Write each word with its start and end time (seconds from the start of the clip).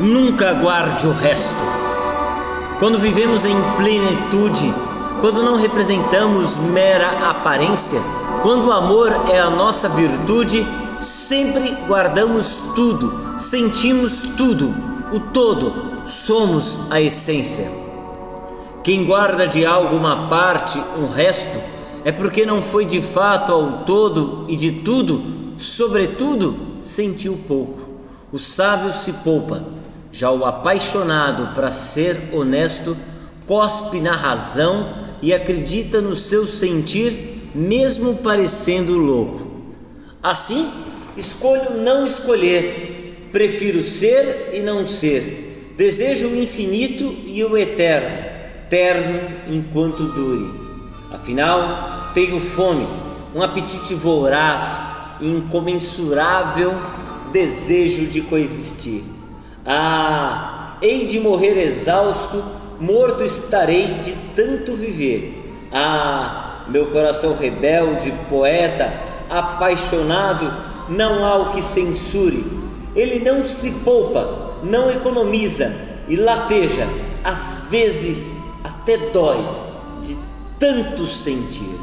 nunca 0.00 0.52
guarde 0.52 1.06
o 1.06 1.12
resto. 1.12 1.54
Quando 2.78 2.98
vivemos 2.98 3.44
em 3.44 3.56
plenitude, 3.76 4.72
quando 5.20 5.42
não 5.42 5.56
representamos 5.56 6.56
mera 6.56 7.28
aparência, 7.30 8.00
quando 8.42 8.66
o 8.66 8.72
amor 8.72 9.12
é 9.28 9.40
a 9.40 9.50
nossa 9.50 9.88
virtude, 9.88 10.64
sempre 11.00 11.76
guardamos 11.88 12.60
tudo, 12.76 13.34
sentimos 13.36 14.22
tudo, 14.36 14.72
o 15.12 15.18
todo, 15.18 16.06
somos 16.06 16.78
a 16.90 17.00
essência. 17.00 17.68
Quem 18.84 19.04
guarda 19.04 19.48
de 19.48 19.66
algo 19.66 19.96
uma 19.96 20.28
parte, 20.28 20.80
um 20.96 21.08
resto, 21.08 21.58
é 22.04 22.12
porque 22.12 22.46
não 22.46 22.62
foi 22.62 22.84
de 22.84 23.02
fato 23.02 23.52
ao 23.52 23.78
todo 23.84 24.44
e 24.48 24.56
de 24.56 24.70
tudo, 24.70 25.20
sobretudo, 25.58 26.56
sentiu 26.82 27.36
pouco. 27.48 27.88
O 28.30 28.38
sábio 28.38 28.92
se 28.92 29.12
poupa, 29.12 29.62
já 30.12 30.30
o 30.30 30.44
apaixonado 30.44 31.54
para 31.54 31.70
ser 31.70 32.30
honesto 32.32 32.96
cospe 33.46 34.00
na 34.00 34.12
razão 34.12 34.94
e 35.22 35.32
acredita 35.32 36.00
no 36.00 36.14
seu 36.14 36.46
sentir, 36.46 37.50
mesmo 37.54 38.16
parecendo 38.16 38.96
louco. 38.96 39.48
Assim, 40.22 40.68
escolho 41.16 41.78
não 41.78 42.06
escolher, 42.06 43.28
prefiro 43.32 43.82
ser 43.82 44.50
e 44.52 44.60
não 44.60 44.86
ser, 44.86 45.74
desejo 45.76 46.28
o 46.28 46.42
infinito 46.42 47.14
e 47.24 47.42
o 47.42 47.56
eterno, 47.56 48.16
terno 48.68 49.20
enquanto 49.48 50.04
dure. 50.04 50.68
Afinal, 51.10 52.10
tenho 52.12 52.38
fome, 52.38 52.86
um 53.34 53.42
apetite 53.42 53.94
voraz, 53.94 54.78
incomensurável 55.20 56.74
desejo 57.32 58.06
de 58.06 58.20
coexistir. 58.22 59.17
Ah, 59.70 60.78
hei 60.80 61.04
de 61.04 61.20
morrer 61.20 61.58
exausto, 61.58 62.42
morto 62.80 63.22
estarei 63.22 63.96
de 63.96 64.14
tanto 64.34 64.74
viver. 64.74 65.68
Ah, 65.70 66.64
meu 66.68 66.86
coração 66.86 67.36
rebelde, 67.36 68.10
poeta, 68.30 68.90
apaixonado, 69.28 70.50
não 70.88 71.22
há 71.22 71.36
o 71.36 71.50
que 71.50 71.60
censure. 71.60 72.46
Ele 72.96 73.18
não 73.18 73.44
se 73.44 73.70
poupa, 73.84 74.54
não 74.62 74.90
economiza 74.90 75.70
e 76.08 76.16
lateja, 76.16 76.88
às 77.22 77.66
vezes 77.68 78.38
até 78.64 78.96
dói 79.12 79.46
de 80.02 80.16
tanto 80.58 81.06
sentir. 81.06 81.78